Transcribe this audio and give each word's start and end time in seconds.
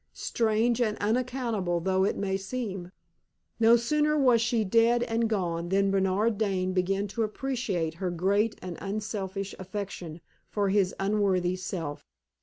Strange 0.13 0.81
and 0.81 0.97
unaccountable 0.97 1.79
though 1.79 2.03
it 2.03 2.17
may 2.17 2.35
seem, 2.35 2.91
no 3.59 3.75
sooner 3.75 4.17
was 4.17 4.41
she 4.41 4.63
dead 4.63 5.03
and 5.03 5.29
gone 5.29 5.69
than 5.69 5.91
Bernard 5.91 6.39
Dane 6.39 6.73
began 6.73 7.07
to 7.09 7.21
appreciate 7.21 7.93
her 7.93 8.09
great 8.09 8.57
and 8.63 8.79
unselfish 8.81 9.53
affection 9.59 10.19
for 10.49 10.69
his 10.69 10.95
unworthy 10.99 11.55
self. 11.55 12.03